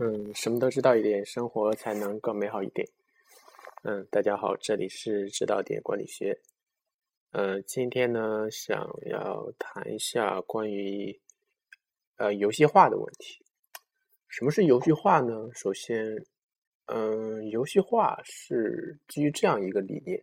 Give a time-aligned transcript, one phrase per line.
[0.00, 2.88] 嗯，什么都知道一点，生活才能更美好一点。
[3.82, 6.38] 嗯，大家好，这里是知道点管理学。
[7.32, 11.20] 呃，今天呢，想要谈一下关于
[12.16, 13.44] 呃游戏化的问题。
[14.28, 15.50] 什么是游戏化呢？
[15.52, 16.24] 首先，
[16.86, 20.22] 嗯，游戏化是基于这样一个理念。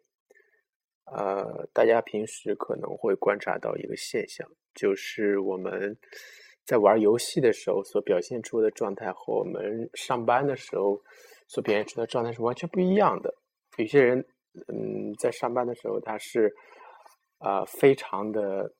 [1.03, 5.97] 呃，大家平时可能会观察到一个现象，就是我们。
[6.65, 10.99] 在玩游戏的时候所表现出的状态和我们上班的时候
[11.47, 13.33] 所表现出的状态是完全不一样的。
[13.77, 14.25] 有些人，
[14.67, 16.51] 嗯，在上班的时候他是
[17.37, 18.73] 啊非常的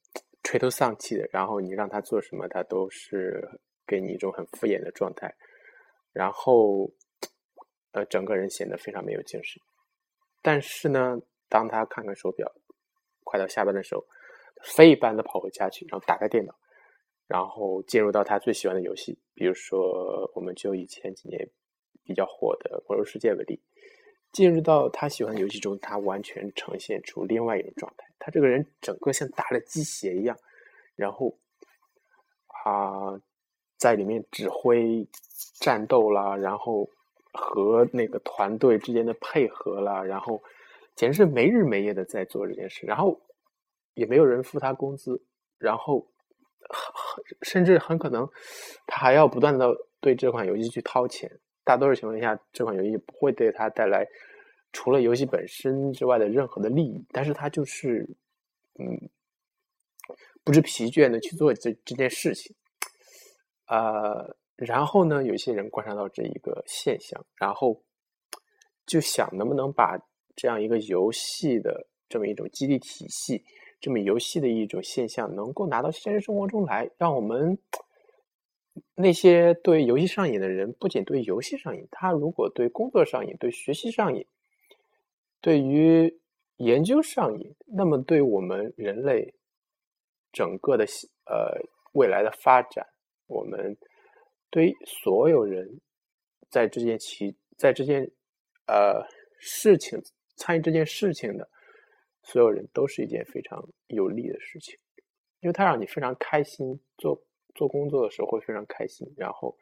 [0.44, 3.48] 垂头丧气的，然后你让他做什么，他都是
[3.86, 5.32] 给你一种很敷衍的状态，
[6.12, 6.90] 然后
[7.92, 9.62] 呃整个人显得非常没有精神。
[10.42, 12.52] 但是呢，当他看看手表，
[13.24, 14.04] 快到下班的时候，
[14.64, 16.56] 飞一般的跑回家去，然后打开电脑。
[17.28, 21.50] 然后进入到他最喜欢的游戏，比如说，我们就以前几年
[22.04, 23.60] 比较火的《魔兽世界》为例，
[24.32, 28.08] 进入到他喜欢的游戏中，他完全呈现出另外一种状态。
[28.20, 30.38] 他这个人整个像打了鸡血一样，
[30.96, 31.36] 然后
[32.64, 33.20] 啊，
[33.78, 35.08] 在里面指挥
[35.60, 36.88] 战斗啦，然后
[37.34, 40.44] 和那个团队之间的配合啦，然后
[40.96, 43.20] 简直是没日没夜的在做这件事，然后
[43.96, 45.24] 也没有人付他工资，
[45.58, 46.08] 然后。
[47.42, 48.28] 甚至很可能，
[48.88, 51.40] 他还要不断的对这款游戏去掏钱。
[51.64, 54.08] 大多数情况下，这款游戏不会对他带来
[54.72, 57.04] 除了游戏本身之外的任何的利益。
[57.12, 58.08] 但是他就是，
[58.78, 59.10] 嗯，
[60.44, 62.56] 不知疲倦的去做这这件事情。
[63.68, 67.82] 呃，然后呢，有些人观察到这一个现象，然后
[68.86, 69.98] 就想能不能把
[70.36, 73.44] 这样一个游戏的这么一种激励体系。
[73.80, 77.58] 这么游戏的一种现象，能够拿到现实生活中来，让我们
[78.96, 84.26] 那些对游戏上瘾的人，不仅对游戏上瘾，他如果对工作上瘾、对学习上瘾、
[85.40, 86.20] 对于
[86.58, 89.34] 研究上瘾，那么对我们人类
[90.32, 90.86] 整个的
[91.26, 91.62] 呃
[91.94, 92.88] 未来的发展，
[93.28, 93.78] 我们
[94.50, 95.80] 对所有人
[96.50, 98.10] 在这件其在这件
[98.68, 99.06] 呃
[99.40, 100.02] 事情
[100.38, 101.48] 参与这件事情的。
[102.28, 104.80] 所有人都是一件非常有利的事情，
[105.42, 109.56] 因为它让你非常开心，做做工作的时候会非常开心，然后，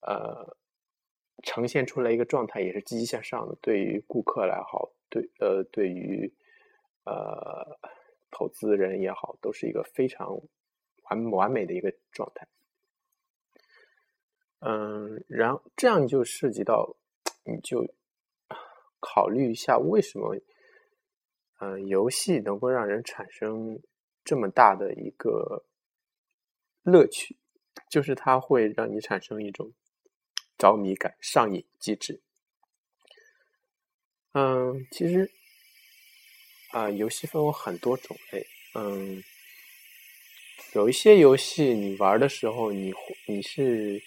[0.00, 0.56] 呃，
[1.42, 3.58] 呈现出来一个状态也是积极向上的。
[3.60, 6.32] 对于顾客来好，对呃，对于
[7.04, 7.76] 呃
[8.30, 10.40] 投资人也好，都是一个非常
[11.10, 12.46] 完完美的一个状态。
[14.60, 16.96] 嗯，然后这样就涉及到，
[17.44, 17.84] 你就
[19.00, 20.36] 考虑一下为什么。
[21.58, 23.80] 嗯，游戏能够让人产生
[24.22, 25.64] 这么大的一个
[26.82, 27.34] 乐趣，
[27.88, 29.72] 就是它会让你产生一种
[30.58, 32.20] 着迷感、上瘾机制。
[34.32, 35.30] 嗯，其实
[36.72, 38.46] 啊，游戏分为很多种类。
[38.74, 39.22] 嗯，
[40.74, 42.92] 有一些游戏你玩的时候，你
[43.26, 44.02] 你是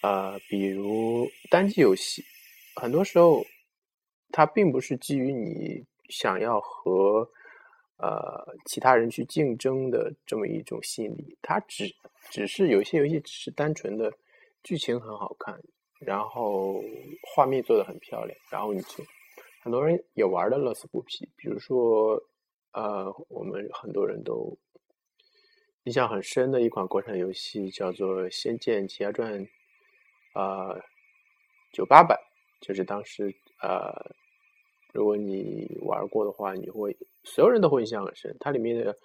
[0.00, 2.24] 呃，比如单机游戏，
[2.74, 3.44] 很多时候。
[4.36, 7.30] 它并不是基于你想要和
[7.98, 11.84] 呃其他人去竞争的这么一种心理，它只
[12.32, 14.12] 只是有些游戏只是单纯的
[14.64, 15.62] 剧情很好看，
[16.00, 16.82] 然后
[17.22, 19.04] 画面做的很漂亮，然后你就
[19.62, 21.30] 很多人也玩的乐此不疲。
[21.36, 22.20] 比如说
[22.72, 24.58] 呃，我们很多人都
[25.84, 29.46] 印象很深的一款国产游戏叫做《仙剑奇侠传》
[30.32, 30.74] 啊
[31.72, 32.18] 九八版，
[32.60, 33.94] 就是当时呃。
[34.94, 38.36] 如果你玩过的话，你会所有人都会印象很深。
[38.38, 38.96] 它里面的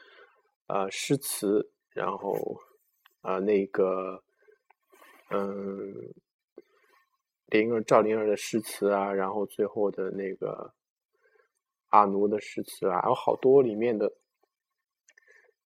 [0.68, 2.62] 呃诗词，然后
[3.22, 4.24] 啊那个
[5.32, 6.14] 嗯
[7.48, 10.76] 灵儿赵灵儿的诗词啊，然后最后的那个
[11.88, 14.14] 阿奴的诗词啊，有好多里面的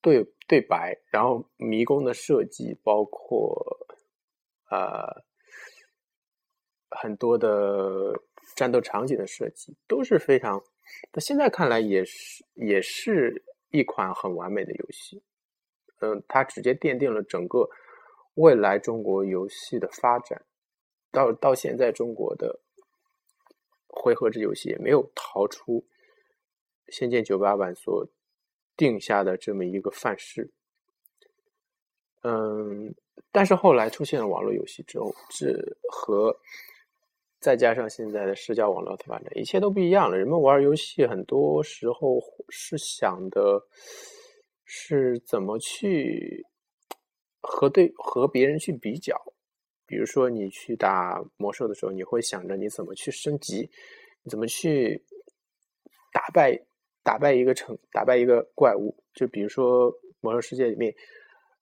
[0.02, 3.86] 对对白，然后迷宫的设计，包括
[4.70, 5.22] 呃
[6.92, 8.24] 很多的。
[8.56, 10.60] 战斗场景的设计都是非常，
[11.12, 15.22] 到现在看来也是也是一款很完美的游戏。
[16.00, 17.70] 嗯，它直接奠定了整个
[18.36, 20.46] 未来中国游戏的发展。
[21.12, 22.60] 到到现在，中国的
[23.88, 25.80] 回合制游戏也没有逃出
[26.88, 28.08] 《仙剑九八版》所
[28.76, 30.52] 定下的这么一个范式。
[32.24, 32.96] 嗯，
[33.32, 35.54] 但是后来出现了网络游戏之后，这
[35.90, 36.36] 和
[37.44, 40.18] 再加上现在的社交网络的发展，一切都不一样了。
[40.18, 42.18] 人们玩游戏很多时候
[42.48, 43.62] 是想的，
[44.64, 46.46] 是怎么去
[47.42, 49.14] 和对和别人去比较。
[49.86, 53.70] 比如说你去打魔兽的时候，你会想着你怎么去升级，
[54.30, 55.04] 怎么去
[56.14, 56.58] 打败
[57.04, 58.96] 打败一个城，打败一个怪物。
[59.14, 60.96] 就比如说魔兽世界里面，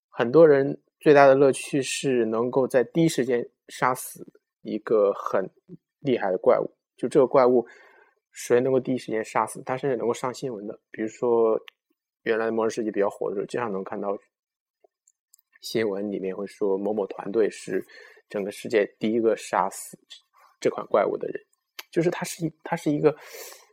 [0.10, 4.24] 很多人最大的乐趣是能够在第一时间杀死
[4.62, 5.50] 一个很
[6.00, 6.72] 厉害的怪物。
[6.98, 7.66] 就这个怪物，
[8.31, 10.80] 谁能够第一时间杀死，他甚至能够上新闻的。
[10.92, 11.60] 比如说
[12.24, 14.18] 原来魔兽世界比较火的时候，经常能看到
[15.62, 17.86] 新闻里面会说某某团队是。
[18.31, 20.00] 整个世界第一个杀死
[20.58, 21.44] 这款怪物的人，
[21.92, 23.13] 就是它是一，它是一个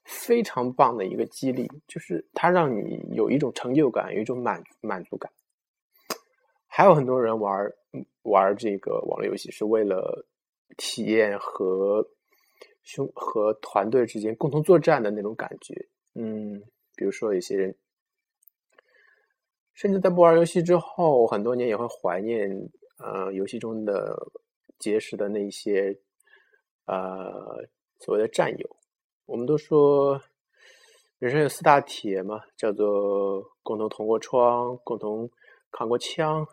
[0.04, 5.30] 非常棒的一个激励，就是它让你有一种成就感，有一种满满足感。
[6.66, 7.72] 还有很多人玩
[8.22, 10.26] 玩这个网络游戏是为了
[10.76, 12.08] 体验和
[12.82, 15.88] 兄和团队之间共同作战的那种感觉。
[16.14, 16.62] 嗯，
[16.96, 17.74] 比如说有些人，
[19.74, 22.50] 甚至在不玩游戏之后，很多年也会怀念
[22.98, 24.16] 呃游戏中的。
[24.78, 25.98] 结识的那些，
[26.84, 27.68] 呃，
[27.98, 28.76] 所谓的战友，
[29.26, 30.22] 我们都说
[31.18, 35.28] 人生有四大铁嘛，叫做共同捅过窗，共同
[35.72, 36.46] 扛过枪，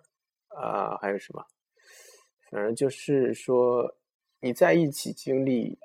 [0.48, 1.46] 啊，还有什么？
[2.50, 3.96] 反正就是说
[4.46, 5.80] 你在一起经历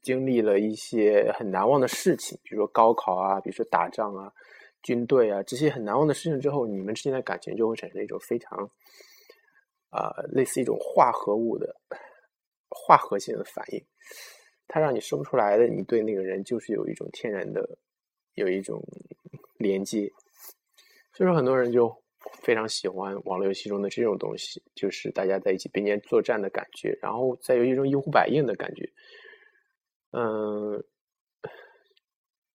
[0.00, 4.32] 经历了一些很难忘的事情，比如说高考啊，比如说打仗啊，
[4.80, 8.70] 军队啊，这些很难忘的事情之后，你们之间的感情就会产生一种非常。
[9.90, 11.74] 啊，类似一种化合物的
[12.68, 13.84] 化合性的反应，
[14.68, 17.76] 它让你说不出来的，你对那个人就是有一种天然的，
[18.34, 18.80] 有一种
[19.58, 20.08] 连接。
[21.12, 22.03] 所以说，很多人就
[22.44, 28.88] 非常喜欢网络游戏中的这种东西，就是大家在一起并肩作战的感觉，然后在游戏中一呼百应的感觉。
[30.12, 30.84] 嗯，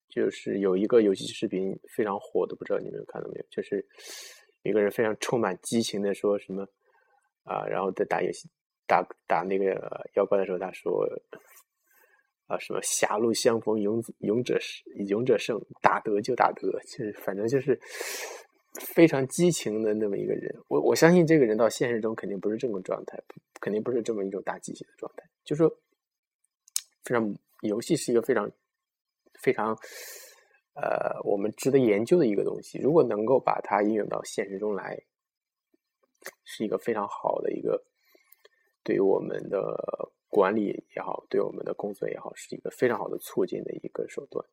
[0.07, 3.45] 就是有一个游戏视频非常火的，不知道你们看到没有？
[3.49, 3.85] 就是
[4.61, 6.65] 一个人非常充满激情的说什么。
[7.43, 8.47] 啊，然后在打游戏、
[8.85, 9.73] 打打那个
[10.15, 11.03] 妖怪的时候，他说
[12.45, 14.59] ：“啊，什么狭路相逢勇勇者
[15.07, 17.79] 勇者胜，打得就打得，就是反正就是
[18.73, 20.55] 非常激情的那么一个人。
[20.67, 23.21] 我我相信这个人到现实中肯定不是这种状态，
[23.59, 25.27] 肯定不是这么一种大激情的状态。
[25.43, 25.69] 就说
[27.03, 28.51] 非常游戏是一个非常
[29.39, 29.77] 非常
[30.73, 32.79] 呃我们值得研究的一个东西。
[32.79, 35.01] 如果能够把它应用到现实中来。”
[36.43, 37.81] 是一个非常好的一个，
[38.83, 44.45] 对于我们的管理也好，对我们的工作也好，是一个非常好的促进的一个手段。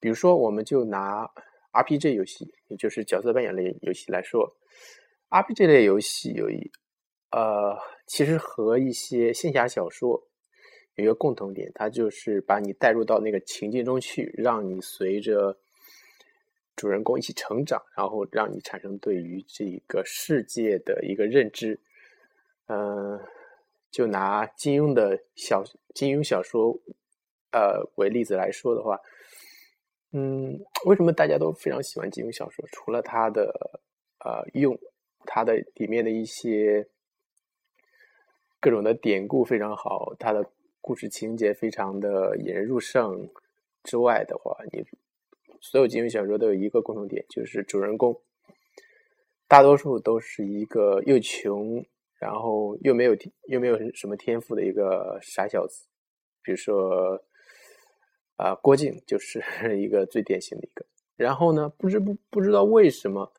[0.00, 1.30] 比如说，我们就拿
[1.74, 4.56] RPG 游戏，也就是角色扮演类游戏来说
[5.28, 6.70] ，RPG 类游戏有一
[7.30, 7.76] 呃，
[8.06, 10.28] 其实和一些仙侠小说
[10.94, 15.58] 有一个共同点，它就是把你带入到那个情境中去，让你随着。
[16.76, 21.78] 主人公一起成长，然后让你产生对于这个世界的一个认知。
[22.66, 23.16] 嗯，
[23.92, 25.62] 就拿金庸的小
[25.94, 26.76] 金庸小说，
[27.52, 28.98] 呃为例子来说的话，
[30.16, 32.64] 嗯，为什么大家都非常喜欢金庸小说？
[32.70, 33.82] 除了他的
[34.24, 34.78] 呃用，
[35.26, 36.86] 他的里面的一些
[38.60, 40.48] 各种的典故非常好，他的
[40.80, 43.28] 故事情节非常的引人入胜
[43.82, 44.84] 之外的话，你。
[45.60, 48.20] 所有金庸小说都有一个共同点，就是主人公
[49.48, 51.82] 大多数都是一个又穷，
[52.18, 53.16] 然后又没有
[53.48, 55.86] 又没有什么天赋的一个傻小子。
[56.42, 57.18] 比如说，
[58.36, 59.42] 啊，郭靖就是
[59.78, 60.84] 一个最典型的一个。
[61.16, 63.32] 然后呢，不知不不知道为什么，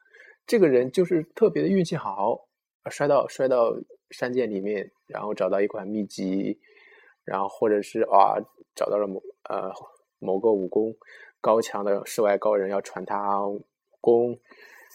[0.47, 2.47] 这个人就是特别的运气好，
[2.89, 3.75] 摔到摔到
[4.11, 6.59] 山涧里面，然后找到一款秘籍，
[7.23, 8.35] 然后或者是啊
[8.73, 9.71] 找到了某呃
[10.19, 10.95] 某个武功。
[11.41, 13.63] 高强的世外高人要传他武
[14.01, 14.39] 功，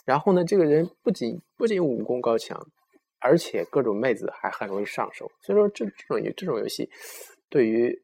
[0.04, 2.60] 然后呢，这个人不仅不仅武功高强，
[3.20, 5.30] 而且各种妹子还很容易上手。
[5.42, 6.90] 所以说，这这种这种游戏
[7.48, 8.02] 对于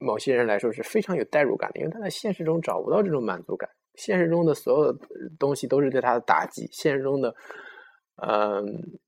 [0.00, 3.70] 某些人来说是非常有代入感的，因为他在现实中找不到这种满足感。
[3.94, 4.98] 现实中的所有的
[5.38, 7.32] 东西都是对他的打击，现实中的，
[8.16, 8.98] 嗯。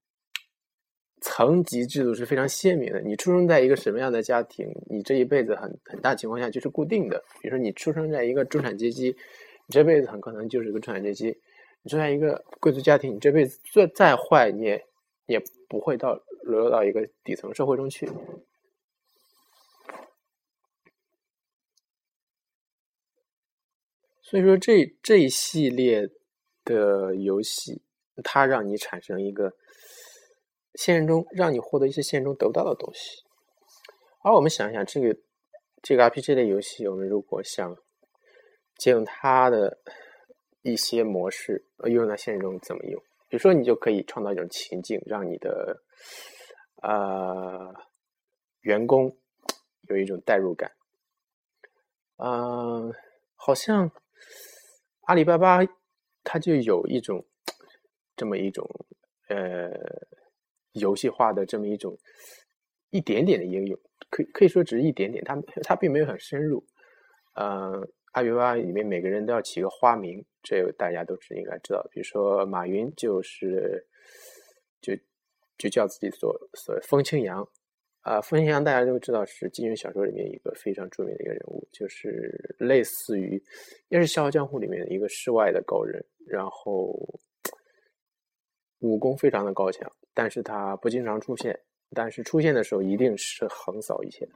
[1.24, 3.00] 层级制度是非常鲜明的。
[3.00, 7.22] 你出生在一个什么样的家庭，你这一辈子很很大情况下就是固定的。
[7.40, 11.28] 比如说，你出生在一个中产阶级，你这辈子很可能就是一个中产阶级；
[11.84, 14.84] 你出生在一个贵族家庭，你这辈子再再坏，你也
[15.26, 18.04] 也不会到沦落到一个底层社会中去。
[24.32, 26.08] 所以说，这这一系列
[26.64, 27.82] 的游戏，
[28.24, 29.52] 它让你产生一个。
[30.76, 33.22] 现实中让你获得一些现实中得不到的东西，
[34.24, 35.14] 而我们想一想，这个
[35.82, 37.76] 这个 RPG 类游戏，我们如果想
[38.78, 39.76] 借用它的
[40.62, 42.98] 一些模式，呃，用在现实中怎么用？
[43.28, 45.82] 比如说，你就可以创造一种情境，让你的
[46.82, 47.74] 呃
[48.62, 49.14] 员工
[49.90, 50.72] 有一种代入感。
[52.16, 52.94] 嗯，
[53.34, 53.92] 好像
[55.02, 55.60] 阿里巴巴
[56.24, 57.24] 它就有一种
[58.16, 58.68] 这么一种
[59.28, 59.70] 呃
[60.72, 61.98] 游戏化的这么一种
[62.90, 63.78] 一点点的应用，
[64.10, 66.64] 可可以说只是一点点，它它并没有很深入。
[67.34, 71.82] 呃，阿里巴巴里面每个人都要起个花名，这大家都是应该知道。
[71.90, 73.86] 比如说马云就是
[74.80, 74.94] 就
[75.56, 77.48] 就叫自己所所风清扬。
[78.02, 83.40] 啊，风清扬大家都知道是金庸小说里面一个非常著名的一个人物，就是类似于
[83.90, 86.98] 也是《笑傲江湖》里面的一个世外的高人，然后
[88.80, 91.56] 武功非常的高强，但是他不经常出现，
[91.94, 94.28] 但是出现的时候一定是横扫一切，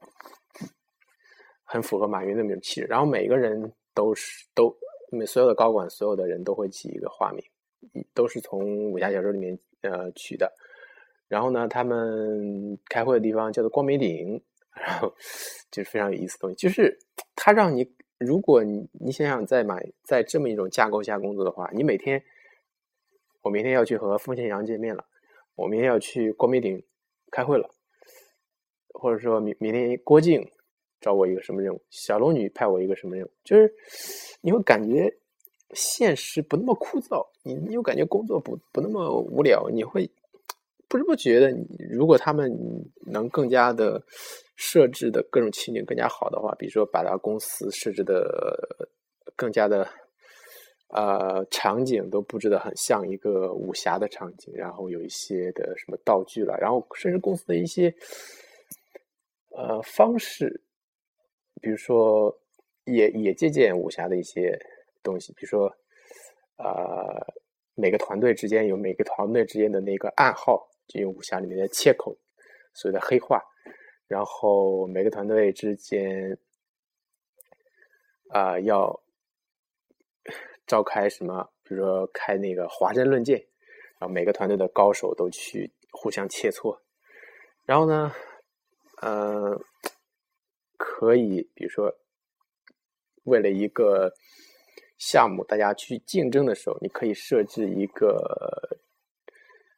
[1.64, 2.86] 很符合马云的那种气质。
[2.86, 4.72] 然后每个人都是都，
[5.26, 7.44] 所有的高管，所有的人都会起一个化名，
[8.14, 10.52] 都是从武侠小说里面呃取的。
[11.28, 14.40] 然后呢，他们开会的地方叫做光明顶，
[14.72, 15.12] 然后
[15.70, 16.96] 就是非常有意思的东西，就是
[17.34, 22.22] 他让你，如果你你想想在买在这么一种架构下工作的话，你每天，
[23.42, 25.04] 我明天要去和风清扬见面了，
[25.56, 26.80] 我明天要去光明顶
[27.32, 27.68] 开会了，
[28.94, 30.48] 或者说明明天郭靖
[31.00, 33.74] 找我一个什么任务，小龙女派我一个什么任务，就是
[34.40, 35.12] 你会感觉
[35.74, 40.08] 现实不那么枯燥，你你又感觉工作不不那么无聊，你会。
[40.96, 41.54] 不知不觉的，
[41.90, 42.50] 如果他们
[43.04, 44.02] 能更加的
[44.54, 48.26] 设置的各种情景更加好的话，比如说把他公司设置的
[49.36, 49.86] 更加的
[50.88, 57.94] 呃场景都布置的很像一个武侠的场景，然后有一些的什么道具了，然后甚至公司的一些
[59.50, 60.62] 呃方式，
[61.60, 62.34] 比如说
[62.84, 64.58] 也也借鉴武侠的一些
[65.02, 65.66] 东西，比如说
[66.56, 67.34] 呃
[67.74, 70.66] 每个团队之间有每个团队之间的那个暗号。
[70.88, 72.16] 就用武侠里面的切口，
[72.72, 73.42] 所谓的黑化，
[74.06, 76.38] 然后每个团队之间
[78.28, 79.02] 啊要
[80.66, 83.38] 召开什么，比如说开那个华山论剑，
[83.98, 86.78] 然后每个团队的高手都去互相切磋，
[87.64, 88.12] 然后呢，
[89.02, 89.60] 呃，
[90.76, 91.92] 可以比如说
[93.24, 94.12] 为了一个
[94.98, 98.78] 项目，大家去竞争的时候，你可以设置一个。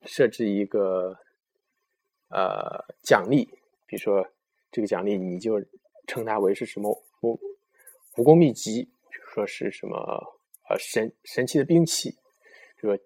[0.05, 1.17] 设置一个
[2.29, 3.45] 呃奖励，
[3.87, 4.27] 比如说
[4.71, 5.61] 这个奖励你就
[6.07, 6.91] 称它为是什么
[7.23, 7.39] 武
[8.17, 9.97] 武功秘籍，比如说是什么
[10.69, 13.05] 呃神神奇的兵器，比如说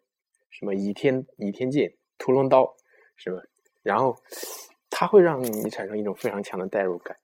[0.50, 2.76] 什么倚天倚天剑、屠龙刀，
[3.16, 3.42] 是吧？
[3.82, 4.16] 然后
[4.90, 7.16] 它会让你产生一种非常强的代入感，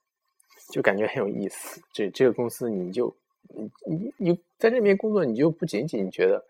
[0.72, 1.80] 就感觉很有意思。
[1.92, 3.14] 这这个公司你就
[3.48, 6.44] 你你你在这边工作，你就不仅仅觉得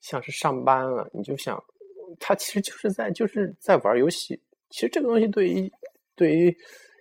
[0.00, 1.62] 像是上班了，你就想。
[2.20, 4.40] 他其实就是在就是在玩游戏。
[4.68, 5.72] 其实这个东西对于
[6.14, 6.56] 对于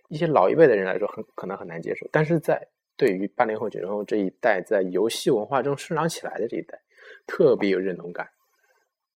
[0.07, 2.07] 一些老一辈的人来说，很可能很难接受。
[2.11, 6.81] 但是在对于八零后、九零后这一代，在游戏文化中生长起来的这一代，
[7.27, 8.27] 特别有认同感。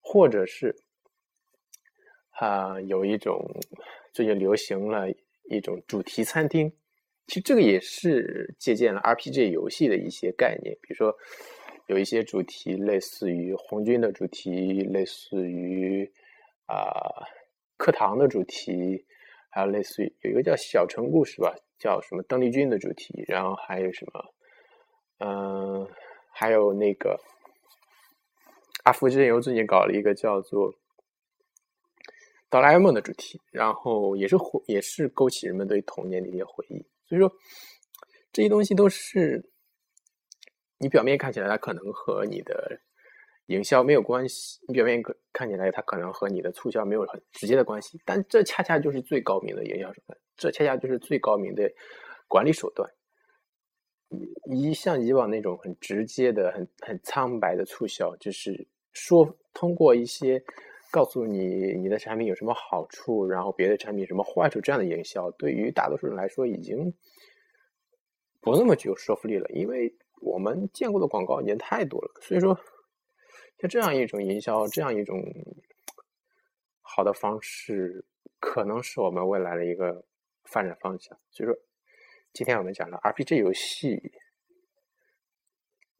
[0.01, 0.75] 或者是
[2.31, 3.43] 啊，有一种
[4.11, 5.07] 最近流行了
[5.49, 6.71] 一种主题餐厅。
[7.25, 11.15] 其实这个也是借鉴了 RPG 游戏的一些概念，比如说。
[11.87, 16.09] 有一些主题类似于红军的主题，类似于
[16.65, 17.27] 啊
[17.75, 19.05] 课堂的主题，
[19.49, 24.33] 还有类似于有一个叫小城故事吧，叫什么邓丽君的主题，然后还有什么，
[25.19, 25.87] 嗯，
[26.31, 27.19] 还有那个
[28.85, 30.73] 阿福之前又最近搞了一个叫做
[32.49, 37.29] 哆啦 A 梦的主题，然后也是回也是勾起人们对童年的一些回忆，所以说
[38.31, 39.49] 这些东西都是。
[40.83, 42.77] 你表面看起来它可能和你的
[43.45, 51.71] 营销没有关系，你表面看起来它可能和你的促销没有很直接的关系，但这恰恰就是最高明的营销手段，这恰恰就是最高明的
[52.27, 52.89] 管理手段。
[54.51, 60.43] 一像以往那种很直接的、很很苍白的促销，就是说通过一些
[60.91, 66.93] 告诉你你的产品有什么好处，然后别的产品什么坏处这样的营销，对于大多数人来说已经
[68.41, 69.95] 不那么具有说服力了，因为。
[70.23, 72.57] 我们见过的广告已经太多了，所以说，
[73.59, 75.21] 像这样一种营销，这样一种
[76.81, 78.05] 好的方式，
[78.39, 80.05] 可能是我们未来的一个
[80.45, 81.19] 发展方向。
[81.29, 81.57] 所以说，
[82.31, 84.13] 今天我们讲了 RPG 游戏，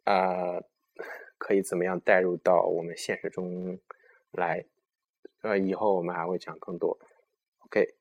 [0.06, 0.62] 啊，
[1.38, 3.80] 可以怎么样带入到我们现实中
[4.32, 4.66] 来？
[5.42, 6.98] 呃，以后我们还会讲更多。
[7.66, 7.96] OK，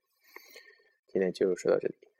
[1.08, 2.11] 今天就说到这里。